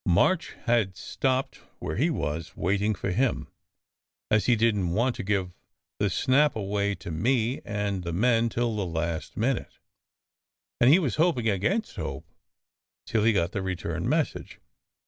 [0.07, 3.47] March had stopped where he was, waiting for him,
[4.31, 5.51] as he didn t want to give
[5.99, 9.77] the snap away to me and the men till the last minute.
[10.79, 12.25] And he was hoping against hope,
[13.05, 14.59] till he got the return message.